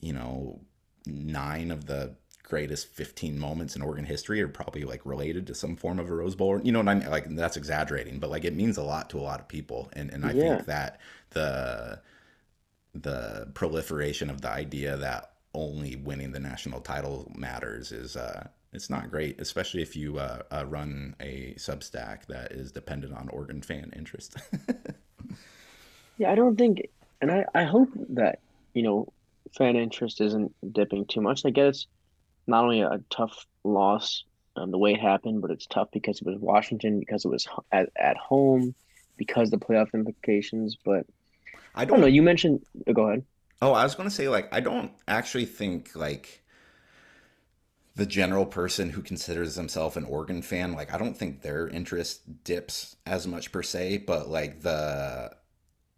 [0.00, 0.60] you know
[1.06, 2.14] nine of the
[2.52, 6.14] greatest 15 moments in Oregon history are probably like related to some form of a
[6.14, 6.60] Rose Bowl.
[6.62, 7.10] You know what I mean?
[7.10, 9.88] Like that's exaggerating, but like it means a lot to a lot of people.
[9.94, 10.56] And and I yeah.
[10.56, 12.02] think that the
[12.92, 18.90] the proliferation of the idea that only winning the national title matters is uh it's
[18.90, 23.62] not great, especially if you uh, uh, run a Substack that is dependent on Oregon
[23.62, 24.36] fan interest.
[26.18, 26.88] yeah, I don't think,
[27.20, 28.38] and I, I hope that,
[28.72, 29.12] you know,
[29.58, 31.44] fan interest isn't dipping too much.
[31.44, 31.86] I guess
[32.46, 34.24] not only a tough loss
[34.56, 37.46] um, the way it happened, but it's tough because it was Washington, because it was
[37.70, 38.74] at, at home,
[39.16, 40.76] because the playoff implications.
[40.84, 41.06] But
[41.74, 42.06] I don't, I don't know.
[42.06, 42.64] You mentioned.
[42.86, 43.24] Oh, go ahead.
[43.62, 46.42] Oh, I was going to say like I don't actually think like
[47.94, 52.44] the general person who considers themselves an Oregon fan, like I don't think their interest
[52.44, 55.30] dips as much per se, but like the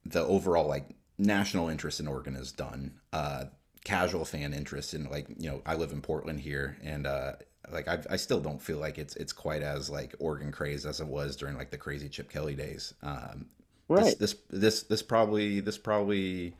[0.04, 3.00] the overall like national interest in Oregon is done.
[3.12, 3.44] Uh,
[3.85, 7.33] casual fan interest in like you know I live in Portland here and uh,
[7.70, 11.01] like I, I still don't feel like it's it's quite as like Oregon craze as
[11.01, 12.94] it was during like the crazy Chip Kelly days.
[13.03, 13.47] Um,
[13.88, 14.18] Right.
[14.18, 16.57] This, this this this probably this probably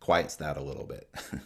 [0.00, 1.08] quiets that a little bit.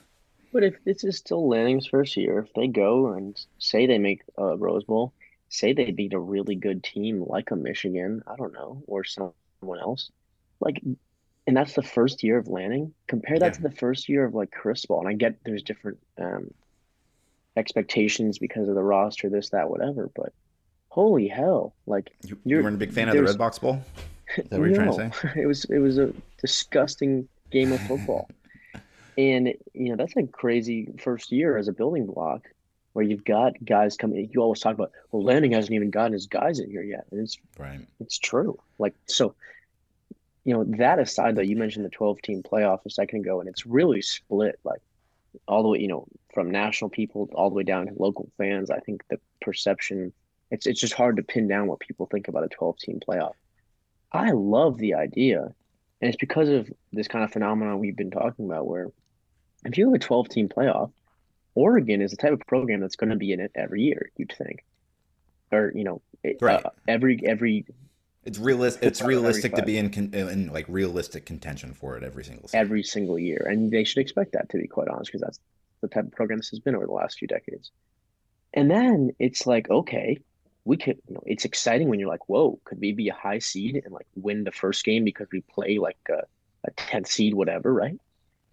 [0.53, 4.23] But if this is still Lanning's first year, if they go and say they make
[4.37, 5.15] a Rose Bowl,
[5.49, 9.35] say they beat a really good team like a Michigan, I don't know, or someone
[9.81, 10.11] else,
[10.61, 10.81] like,
[11.47, 12.95] and that's the first year of Lanning.
[13.09, 15.99] Compare that yeah, to the first year of like Cristobal, and I get there's different
[16.21, 16.51] um,
[17.57, 20.33] expectations because of the roster, this, that, whatever, but
[20.89, 23.83] holy hell, like you you weren't a big fan of the Redbox Bowl?
[24.37, 25.43] Is that what you're trying to no, say?
[25.43, 28.29] it was it was a disgusting game of football.
[29.19, 32.49] And you know, that's a crazy first year as a building block
[32.95, 34.31] where you've got guys coming.
[34.33, 37.05] You always talk about, well, Lanning hasn't even gotten his guys in here yet.
[37.11, 37.81] And it's Right.
[38.01, 38.59] it's true.
[38.79, 39.35] Like so,
[40.45, 43.49] you know, that aside though, you mentioned the 12 team playoff a second ago, and
[43.49, 44.81] it's really split like
[45.49, 48.71] all the way, you know, from national people all the way down to local fans.
[48.71, 50.13] I think the perception
[50.51, 53.33] it's it's just hard to pin down what people think about a 12 team playoff.
[54.13, 55.55] I love the idea, and
[56.09, 58.91] it's because of this kind of phenomenon we've been talking about where
[59.65, 60.93] if you have a 12 team playoff,
[61.55, 64.35] Oregon is the type of program that's going to be in it every year, you'd
[64.37, 64.65] think.
[65.51, 66.03] Or, you know,
[66.41, 66.65] Right.
[66.65, 67.67] uh, every every
[68.25, 68.83] It's realistic.
[68.85, 71.97] It's four out of every realistic to be in, con- in like realistic contention for
[71.97, 72.61] it every single season.
[72.61, 73.47] every single year.
[73.51, 75.41] And they should expect that to be quite honest, because that's
[75.81, 77.71] the type of program this has been over the last few decades.
[78.55, 80.21] And then it's like, okay,
[80.65, 83.41] we could, you know, it's exciting when you're like, whoa, could we be a high
[83.41, 86.23] seed and like win the first game because we play like a,
[86.65, 87.99] a 10th seed, whatever, right?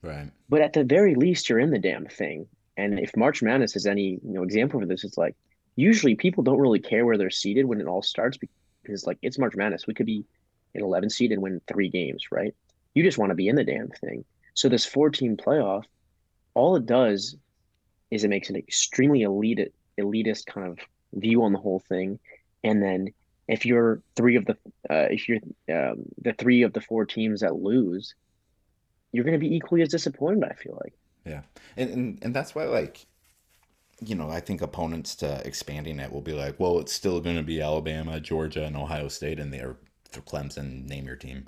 [0.02, 0.32] Right.
[0.48, 2.48] But at the very least, you're in the damn thing.
[2.78, 5.36] And if March Madness is any, you know, example for this, it's like
[5.76, 8.38] usually people don't really care where they're seated when it all starts
[8.90, 9.88] because like it's March Madness.
[9.88, 10.26] We could be
[10.76, 12.54] an 11 seed and win three games, right?
[12.94, 14.26] You just want to be in the damn thing.
[14.56, 15.86] So this four team playoff,
[16.54, 17.36] all it does
[18.12, 20.80] is it makes an extremely elite elitist kind of
[21.14, 22.20] view on the whole thing.
[22.64, 23.14] And then
[23.48, 24.54] if you're three of the
[24.90, 25.40] uh, if you're
[25.72, 28.16] um, the three of the four teams that lose,
[29.12, 30.44] you're going to be equally as disappointed.
[30.44, 30.94] I feel like.
[31.26, 31.42] Yeah.
[31.78, 33.06] And, and and that's why like
[34.06, 37.38] you know I think opponents to expanding it will be like, well, it's still going
[37.38, 39.78] to be Alabama, Georgia, and Ohio State, and they're
[40.14, 40.88] Clemson.
[40.88, 41.46] Name your team.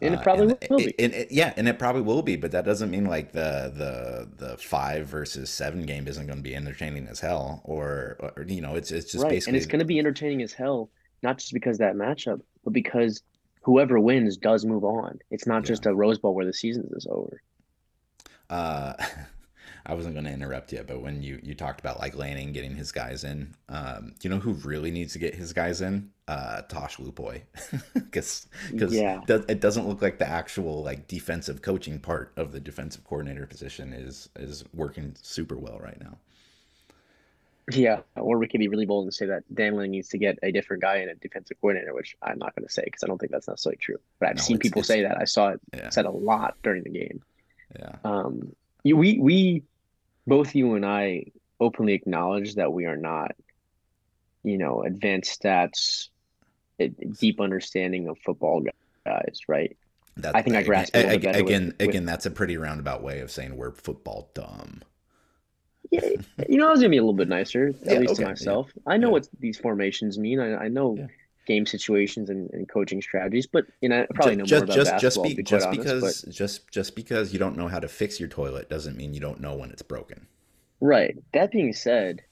[0.00, 1.04] And it Uh, probably and will it, be.
[1.04, 4.46] it, it- yeah, and it probably will be, but that doesn't mean like the the
[4.46, 8.60] the five versus seven game isn't going to be entertaining as hell, or, or you
[8.60, 9.46] know, it's it's just Right.
[9.46, 10.90] And it's going to be entertaining as hell,
[11.22, 13.22] not just because of that matchup, but because
[13.62, 15.20] whoever wins does move on.
[15.30, 15.68] It's not yeah.
[15.68, 17.40] just a Rose Bowl where the season is over.
[18.50, 18.94] Uh,
[19.84, 22.76] I wasn't going to interrupt you, but when you you talked about like Lanning getting
[22.76, 26.10] his guys in, um, you know who really needs to get his guys in?
[26.28, 27.42] Uh, Tosh Lupoi,
[27.94, 29.24] because because Yeah.
[29.28, 33.92] it doesn't look like the actual like defensive coaching part of the defensive coordinator position
[33.92, 36.16] is is working super well right now.
[37.72, 38.00] Yeah.
[38.16, 40.50] Or we could be really bold and say that Dan Lanning needs to get a
[40.50, 43.18] different guy in a defensive coordinator, which I'm not going to say because I don't
[43.18, 43.98] think that's necessarily true.
[44.18, 45.16] But I've No, seen people say that.
[45.20, 47.22] I saw it yeah said a lot during the game.
[47.78, 49.64] yeah Um, we we
[50.26, 51.26] both you and I
[51.60, 53.32] openly acknowledge that we are not,
[54.44, 56.08] you know, advanced stats,
[57.18, 58.62] deep understanding of football
[59.06, 59.76] guys, right?
[60.16, 62.30] that I think I again grasp it a little with again with again that's a
[62.30, 64.82] pretty roundabout way of saying we're football dumb.
[65.90, 66.08] yeah,
[66.48, 68.34] you know, I was gonna be a little bit nicer, at Yeah, least to okay,
[68.40, 68.70] yeah, myself.
[68.86, 70.40] I know yeah, what these formations mean.
[70.40, 71.06] I, I know yeah.
[71.46, 74.66] Game situations and, and coaching strategies, but you know, I probably know Just more just
[74.66, 75.86] about just just basketball, be just honest.
[76.00, 79.14] But because just just because you don't know how to fix your toilet doesn't mean
[79.14, 80.26] you don't know when it's broken.
[80.80, 81.16] right.
[81.32, 82.22] That being said,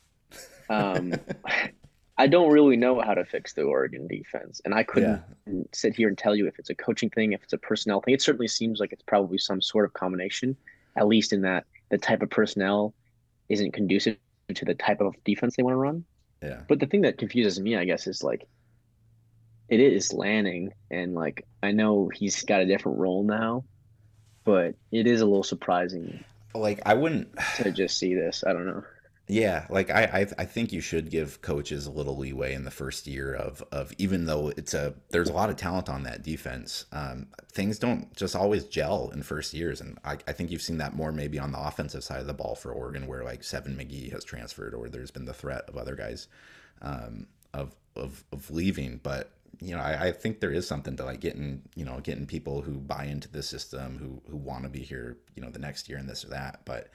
[0.68, 1.14] um,
[2.18, 5.62] I don't really know how to fix the Oregon defense, and I couldn't Yeah.
[5.72, 8.14] sit here and tell you if it's a coaching thing, if it's a personnel thing.
[8.14, 10.56] It certainly seems like it's probably some sort of combination,
[10.96, 12.94] at least in that the type of personnel
[13.48, 14.16] isn't conducive
[14.54, 16.04] to the type of defense they want to run.
[16.42, 16.60] Yeah.
[16.68, 18.46] But the thing that confuses me, I guess, is like
[19.70, 23.64] it is Lanning, and like I know he's got a different role now,
[24.44, 28.44] but it is a little surprising Like I wouldn't to just see this.
[28.46, 28.84] I don't know.
[29.28, 32.70] Yeah, like I, I I think you should give coaches a little leeway in the
[32.72, 36.24] first year of of even though it's a there's a lot of talent on that
[36.24, 36.86] defense.
[36.90, 40.78] Um, things don't just always gel in first years, and I, I think you've seen
[40.78, 43.76] that more maybe on the offensive side of the ball for Oregon, where like Seven
[43.76, 46.26] McGee has transferred, or there's been the threat of other guys
[46.82, 48.98] um, of of of leaving.
[49.00, 52.26] But you know, I, I think there is something to like getting you know getting
[52.26, 55.58] people who buy into the system, who who want to be here, you know, the
[55.58, 56.88] next year and this or that, but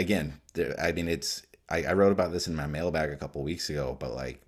[0.00, 3.42] again, there, I mean, it's I, I wrote about this in my mailbag a couple
[3.42, 4.40] weeks ago, but like,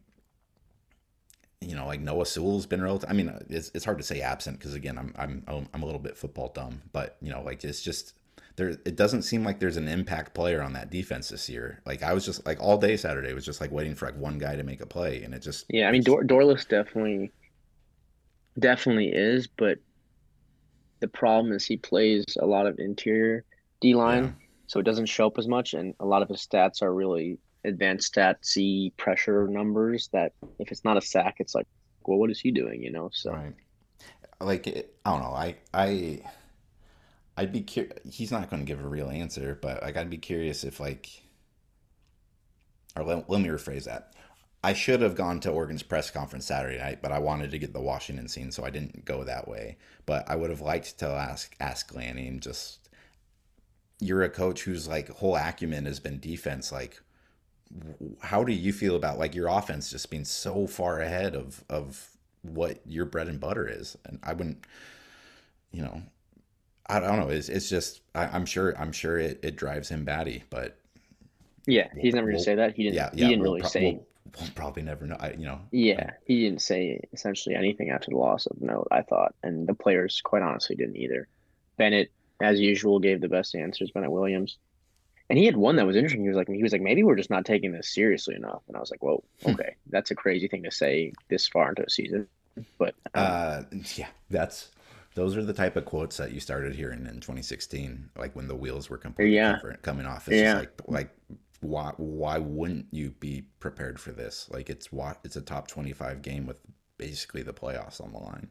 [1.61, 3.09] you know, like Noah Sewell's been relative.
[3.09, 6.01] I mean, it's, it's hard to say absent because again, I'm I'm I'm a little
[6.01, 8.15] bit football dumb, but you know, like it's just
[8.57, 11.81] there it doesn't seem like there's an impact player on that defense this year.
[11.87, 14.39] Like I was just like all day Saturday was just like waiting for like one
[14.39, 15.89] guy to make a play, and it just yeah.
[15.89, 17.33] I mean, Dor- Dorlus definitely
[18.59, 19.79] definitely is, but
[21.01, 23.45] the problem is he plays a lot of interior
[23.81, 24.47] D line, yeah.
[24.67, 27.39] so it doesn't show up as much, and a lot of his stats are really
[27.65, 30.11] advanced statsy pressure numbers.
[30.13, 31.67] That if it's not a sack, it's like,
[32.05, 32.83] well, what is he doing?
[32.83, 33.33] You know, so.
[33.33, 33.55] Right.
[34.41, 34.67] Like
[35.07, 35.35] I don't know.
[35.35, 36.21] I I
[37.37, 37.99] I'd be curious.
[38.11, 41.09] He's not going to give a real answer, but like I'd be curious if like,
[42.97, 44.15] or let, let me rephrase that.
[44.65, 47.73] I should have gone to Oregon's press conference Saturday night, but I wanted to get
[47.73, 49.77] the Washington scene, so I didn't go that way.
[50.07, 52.89] But I would have liked to ask ask Lanning just
[53.99, 56.71] you're a coach whose like whole acumen has been defense.
[56.71, 57.01] Like,
[58.21, 62.11] how do you feel about like your offense just being so far ahead of of
[62.43, 63.97] what your bread and butter is?
[64.05, 64.65] And I wouldn't,
[65.73, 66.03] you know,
[66.87, 67.29] I don't know.
[67.29, 70.77] It's it's just I, am sure I'm sure it, it drives him batty, but
[71.67, 72.75] yeah, he's never we'll, gonna say that.
[72.75, 72.97] He didn't.
[72.97, 73.93] Yeah, yeah, he didn't we'll really pro- say.
[73.93, 74.07] We'll,
[74.41, 75.17] we'll, probably never know.
[75.19, 75.61] I, you know.
[75.71, 78.89] Yeah, he didn't say essentially anything after the loss of note.
[78.91, 81.29] I thought, and the players, quite honestly, didn't either.
[81.77, 83.91] Bennett, as usual, gave the best answers.
[83.93, 84.59] Bennett Williams,
[85.33, 86.23] and he had one that was interesting.
[86.23, 88.63] He was like, he was like, maybe we're just not taking this seriously enough.
[88.69, 89.53] And I was like, whoa, hmm.
[89.53, 92.29] okay, that's a crazy thing to say this far into a season.
[92.77, 93.63] But um, uh,
[93.95, 94.69] yeah, that's
[95.15, 98.57] those are the type of quotes that you started hearing in 2016, like when the
[98.57, 99.59] wheels were completely yeah.
[99.83, 100.29] coming off.
[100.29, 100.59] It's yeah.
[100.59, 101.11] like like
[101.61, 104.49] why why wouldn't you be prepared for this?
[104.51, 106.57] Like it's what it's a top 25 game with
[106.99, 108.49] basically the playoffs on the line.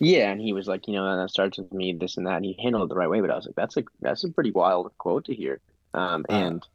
[0.00, 2.36] Yeah, and he was like, you know, that starts with me, this and that.
[2.36, 4.28] And he handled it the right way, but I was like, that's a that's a
[4.28, 5.60] pretty wild quote to hear.
[5.94, 6.32] Um, uh.
[6.32, 6.66] and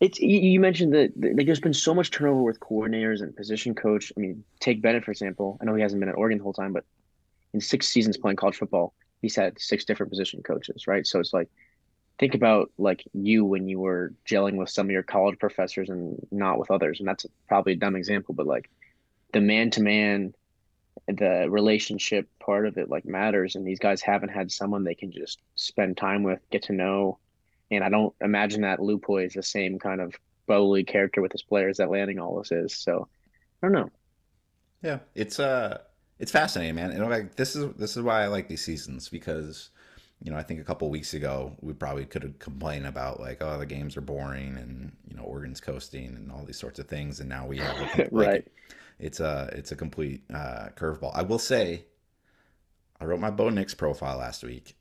[0.00, 4.12] it's you mentioned that like there's been so much turnover with coordinators and position coach.
[4.16, 5.58] I mean, take Bennett for example.
[5.60, 6.84] I know he hasn't been at Oregon the whole time, but
[7.52, 11.06] in six seasons playing college football, he's had six different position coaches, right?
[11.06, 11.48] So it's like,
[12.18, 16.24] think about like you when you were gelling with some of your college professors and
[16.30, 17.00] not with others.
[17.00, 18.70] And that's probably a dumb example, but like
[19.32, 20.34] the man to man,
[21.08, 23.56] the relationship part of it like matters.
[23.56, 27.18] And these guys haven't had someone they can just spend time with, get to know.
[27.70, 30.14] And I don't imagine that Lupoi is the same kind of
[30.46, 32.76] bubbly character with his players that Lanning Allis is.
[32.76, 33.08] So
[33.62, 33.90] I don't know.
[34.82, 35.78] Yeah, it's uh
[36.22, 36.92] it's fascinating, man.
[36.92, 39.70] And like this is this is why I like these seasons because
[40.22, 43.42] you know I think a couple weeks ago we probably could have complained about like
[43.42, 46.86] oh the games are boring and you know Oregon's coasting and all these sorts of
[46.86, 48.46] things, and now we have like, right.
[49.00, 51.10] It's a it's a complete uh, curveball.
[51.12, 51.86] I will say,
[53.00, 54.76] I wrote my Bo Nix profile last week,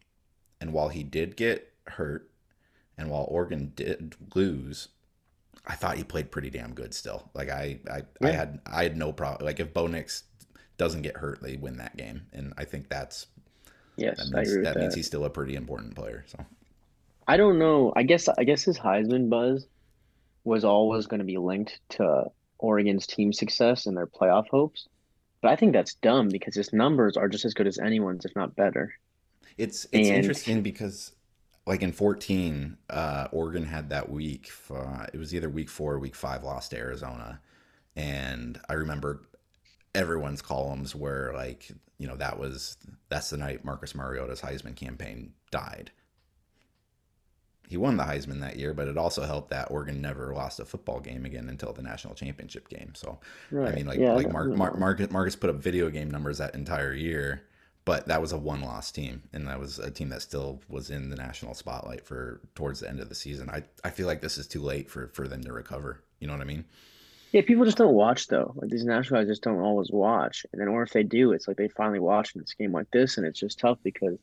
[0.62, 2.30] and while he did get hurt,
[3.00, 4.90] and while Oregon did lose,
[5.66, 7.32] I thought he played pretty damn good still.
[7.34, 8.28] Like I I, yeah.
[8.28, 9.44] I had I had no problem.
[9.44, 10.26] Like if Bo Nix
[10.78, 12.24] doesn't get hurt, they win that game.
[12.34, 13.28] And I think that's
[13.98, 16.26] yes, that means, that, that means he's still a pretty important player.
[16.28, 16.44] So
[17.28, 17.94] I don't know.
[17.96, 19.68] I guess I guess his Heisman buzz
[20.44, 22.26] was always going to be linked to
[22.58, 24.88] Oregon's team success and their playoff hopes.
[25.42, 28.36] But I think that's dumb because his numbers are just as good as anyone's, if
[28.36, 28.94] not better.
[29.58, 30.18] It's it's and...
[30.18, 31.12] interesting because
[31.66, 34.52] like in 14, uh, Oregon had that week.
[34.70, 37.40] Uh, it was either week four or week five, lost to Arizona.
[37.96, 39.22] And I remember
[39.94, 42.78] everyone's columns were like you know that was
[43.10, 45.92] that's the night Marcus Mariota's Heisman campaign died.
[47.68, 50.66] He won the Heisman that year, but it also helped that Oregon never lost a
[50.66, 52.94] football game again until the national championship game.
[52.96, 53.72] So right.
[53.72, 56.56] I mean, like yeah, like Mar- Mar- Marcus Marcus put up video game numbers that
[56.56, 57.44] entire year,
[57.86, 60.90] but that was a one loss team, and that was a team that still was
[60.90, 63.50] in the national spotlight for towards the end of the season.
[63.50, 66.04] I I feel like this is too late for for them to recover.
[66.20, 66.66] You know what I mean?
[67.32, 68.54] Yeah, people just don't watch though.
[68.56, 71.48] Like these national guys just don't always watch, and then or if they do, it's
[71.48, 74.18] like they finally watch in this game like this, and it's just tough because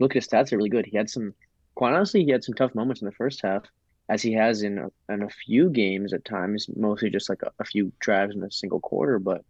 [0.00, 0.86] look at his stats; are really good.
[0.86, 1.34] He had some,
[1.76, 3.62] quite honestly, he had some tough moments in the first half,
[4.08, 6.66] as he has in a, in a few games at times.
[6.74, 9.44] Mostly just like a, a few drives in a single quarter, but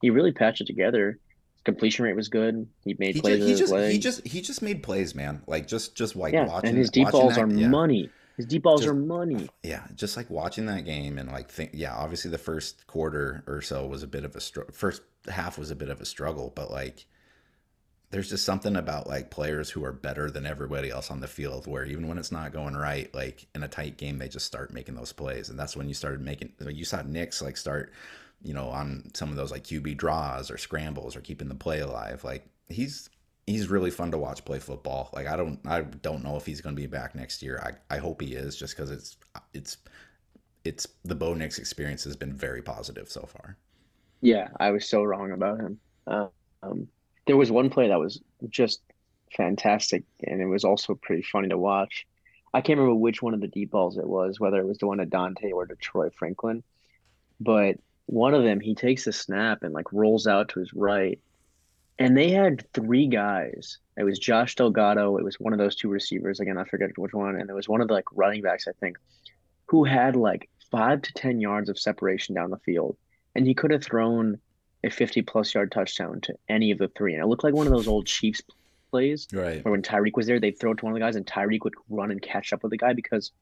[0.00, 1.18] he really patched it together.
[1.52, 2.66] His completion rate was good.
[2.84, 3.38] He made he plays.
[3.38, 5.42] Just, he just he just he just made plays, man.
[5.46, 6.70] Like just just like yeah, watching.
[6.70, 7.68] And his deep balls are yeah.
[7.68, 8.08] money.
[8.36, 9.48] His deep balls just, are money.
[9.62, 11.70] Yeah, just like watching that game and like think.
[11.72, 14.72] Yeah, obviously the first quarter or so was a bit of a struggle.
[14.74, 17.06] First half was a bit of a struggle, but like
[18.14, 21.66] there's just something about like players who are better than everybody else on the field
[21.66, 24.72] where even when it's not going right like in a tight game they just start
[24.72, 27.92] making those plays and that's when you started making you saw Nix like start
[28.40, 31.80] you know on some of those like QB draws or scrambles or keeping the play
[31.80, 33.10] alive like he's
[33.46, 35.10] he's really fun to watch play football.
[35.12, 37.60] Like I don't I don't know if he's going to be back next year.
[37.62, 39.16] I, I hope he is just because it's
[39.52, 39.76] it's
[40.64, 43.56] it's the Bo Nix experience has been very positive so far.
[44.20, 45.78] Yeah, I was so wrong about him.
[46.06, 46.88] Um,
[47.26, 48.80] there was one play that was just
[49.36, 52.06] fantastic, and it was also pretty funny to watch.
[52.54, 54.86] I can't remember which one of the deep balls it was, whether it was the
[54.86, 56.62] one to Dont'e or to Troy Franklin,
[57.40, 57.76] but
[58.06, 61.18] one of them he takes a snap and like rolls out to his right,
[61.98, 63.78] and they had three guys.
[63.96, 65.16] It was Josh Delgado.
[65.18, 66.40] It was one of those two receivers.
[66.40, 68.72] Again, I forget which one, and it was one of the like running backs, I
[68.80, 68.96] think,
[69.66, 72.96] who had like five to ten yards of separation down the field,
[73.34, 74.38] and he could have thrown
[74.82, 77.14] a 50 plus yard touchdown to any of the three.
[77.14, 78.42] And it looked like one of those old Chiefs
[78.90, 79.64] plays Right.
[79.64, 81.64] where when Tyreek was there, they'd throw it to one of the guys and Tyreek
[81.64, 83.32] would run and catch up with the guy because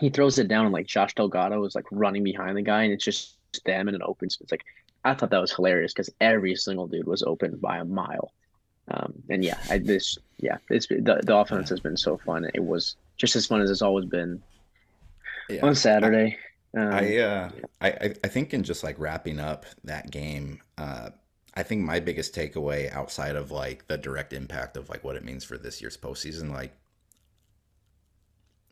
[0.00, 2.92] he throws it down and like Josh Delgado is like running behind the guy and
[2.94, 3.36] it's just
[3.66, 4.50] them in an open space.
[4.50, 4.64] Like
[5.04, 8.32] I thought that was hilarious because every single dude was open by a mile.
[8.88, 12.46] Um, and yeah, I this yeah, this the, the offense has been so fun.
[12.54, 14.42] It was just as fun as it's always been
[15.48, 15.66] Yeah.
[15.66, 16.38] on Saturday.
[16.76, 21.10] Um, I uh I I I think in just like wrapping up that game, uh
[21.54, 25.24] I think my biggest takeaway outside of like the direct impact of like what it
[25.24, 26.76] means for this year's postseason, like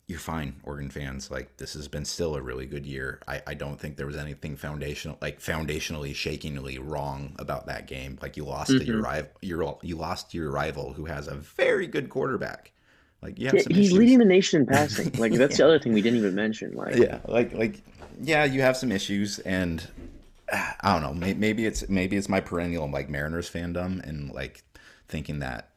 [0.09, 1.31] you're fine, Oregon fans.
[1.31, 3.21] Like this has been still a really good year.
[3.29, 8.19] I, I don't think there was anything foundational like foundationally shakingly wrong about that game.
[8.23, 9.05] Like you lost to your Mhm.
[9.05, 12.73] rival your you lost to your rival who has a very good quarterback.
[13.21, 13.93] Like you have yeah, he's issues.
[13.99, 15.13] leading the nation in passing.
[15.19, 15.67] Like that's Yeah.
[15.67, 16.73] the other thing we didn't even mention.
[16.75, 17.83] Like yeah like like
[18.21, 19.87] yeah you have some issues and
[20.51, 24.33] uh, i don't know may- maybe it's maybe it's my perennial like mariners fandom and
[24.33, 24.65] like
[25.07, 25.69] thinking that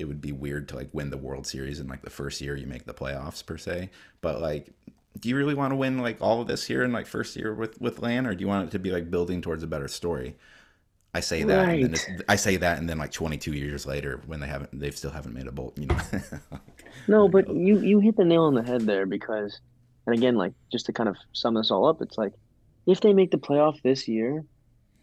[0.00, 2.56] it would be weird to like win the world series in like the first year
[2.56, 3.90] you make the playoffs per se.
[4.20, 4.72] But like
[5.18, 7.54] do you really want to win like all of this here in like first year
[7.54, 9.88] with with lan or do you want it to be like building towards a better
[9.88, 10.36] story?
[11.12, 14.38] I say that and then i say that and then like 22 years later when
[14.38, 15.98] they haven't they still haven't made a bolt you know?
[17.08, 19.60] No, but you you hit the nail on the head there because,
[20.06, 22.32] and again, like just to kind of sum this all up, it's like
[22.86, 24.44] if they make the playoff this year,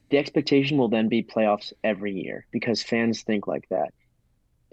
[0.09, 3.93] the expectation will then be playoffs every year because fans think like that.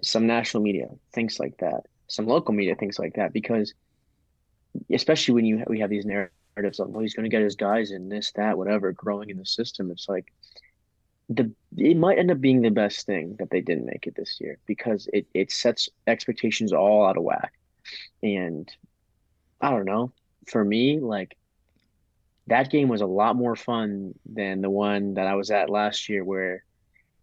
[0.01, 1.81] Some national media thinks like that.
[2.07, 3.73] Some local media thinks like that because,
[4.91, 7.91] especially when you we have these narratives of, well, he's going to get his guys
[7.91, 9.91] in this, that, whatever, growing in the system.
[9.91, 10.31] It's like
[11.29, 14.39] the it might end up being the best thing that they didn't make it this
[14.39, 17.53] year because it it sets expectations all out of whack.
[18.21, 18.71] And
[19.61, 20.11] I don't know,
[20.47, 21.35] for me, like
[22.47, 26.09] that game was a lot more fun than the one that I was at last
[26.09, 26.63] year where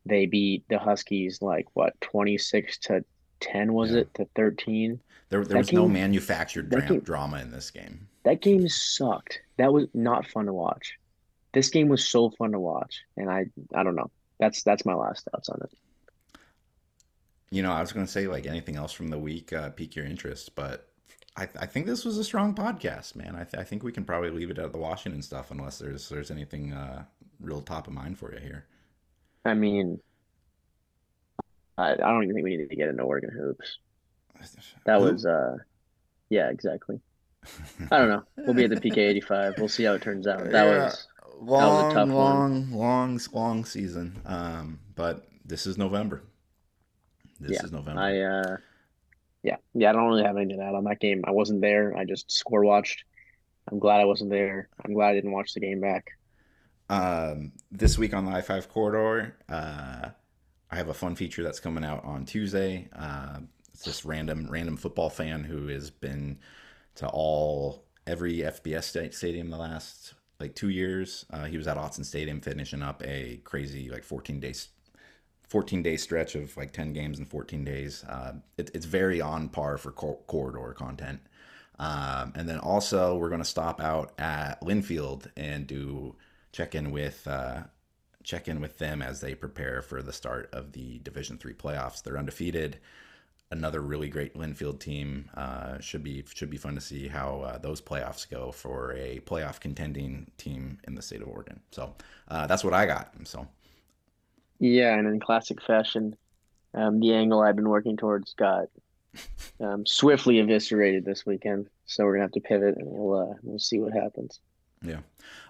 [0.07, 3.05] they beat the Huskies like what 26 to
[3.41, 3.99] 10 was Yeah.
[4.01, 5.01] it to 13.
[5.31, 9.41] there, there was no manufactured dra- game- drama in this game That game sucked.
[9.59, 10.99] That was not fun to watch.
[11.53, 14.11] This game was so fun to watch and I I don't know.
[14.39, 15.71] That's that's my last thoughts on it.
[17.51, 19.95] You know, I was going to say like anything else from the week uh, pique
[19.95, 20.89] your interest, but
[21.37, 23.35] I, I think this was a strong podcast, man.
[23.37, 26.09] I, th- I think we can probably leave it at the Washington stuff unless there's
[26.09, 27.05] there's anything uh,
[27.41, 28.67] real top of mind for you here.
[29.45, 30.01] I mean
[31.79, 33.79] I, I don't even think we need to get into Oregon hoops.
[34.87, 35.57] That was uh
[36.31, 37.01] yeah, exactly.
[37.91, 38.25] I don't know.
[38.47, 39.59] We'll be at the PK 85.
[39.59, 40.51] We'll see how it turns out.
[40.53, 41.09] That Yeah, was
[41.41, 42.45] long, a tough one.
[42.47, 44.21] long, long, long season.
[44.25, 46.23] Um, but this is November.
[47.41, 48.09] This Yeah, is November.
[48.09, 48.57] I uh
[49.43, 51.25] yeah, yeah, I don't really have anything to add on that game.
[51.27, 51.97] I wasn't there.
[51.97, 53.05] I just score watched.
[53.71, 54.69] I'm glad I wasn't there.
[54.85, 56.07] I'm glad I didn't watch the game back.
[56.89, 60.11] Um, this week on the I five corridor, uh,
[60.71, 62.89] I have a fun feature that's coming out on Tuesday.
[62.95, 63.41] Uh,
[63.73, 66.39] it's this random random football fan who has been
[66.97, 71.25] to all every FBS stadium the last like two years.
[71.31, 74.69] Uh, he was at Autzen Stadium finishing up a crazy like 14 days.
[75.49, 78.05] 14 day stretch of like 10 games in 14 days.
[78.05, 81.21] Uh, it, it's very on par for cor- corridor content.
[81.79, 86.17] Um, and then also we're going to stop out at Linfield and do
[86.53, 87.63] check in with uh,
[88.23, 92.03] check in with them as they prepare for the start of the Division Three playoffs.
[92.03, 92.79] They're undefeated.
[93.51, 95.29] Another really great Linfield team.
[95.35, 99.21] Uh, should be should be fun to see how uh, those playoffs go for a
[99.21, 101.61] playoff contending team in the state of Oregon.
[101.71, 101.95] So
[102.29, 103.13] uh, that's what I got.
[103.25, 103.47] So
[104.59, 106.17] Yeah, and in classic fashion,
[106.75, 108.69] um, the angle I've been working towards got
[109.61, 111.69] um, swiftly eviscerated this weekend.
[111.87, 114.41] So we're gonna have to pivot and we'll uh, we'll see what happens.
[114.83, 115.01] Yeah.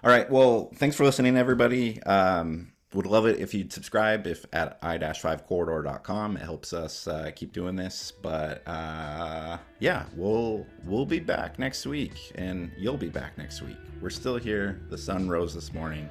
[0.03, 0.29] All right.
[0.29, 2.01] Well, thanks for listening, everybody.
[2.03, 6.37] Um, would love it if you'd subscribe if at i-5corridor.com.
[6.37, 8.11] It helps us uh, keep doing this.
[8.11, 13.77] But uh, yeah, we'll we'll be back next week, and you'll be back next week.
[14.01, 14.81] We're still here.
[14.89, 16.07] The sun rose this morning.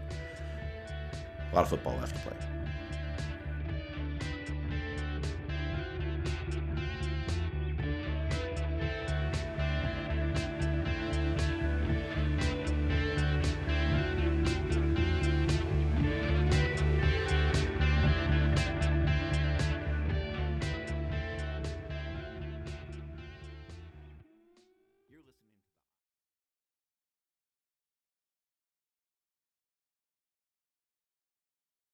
[1.53, 2.52] A lot of football left to play.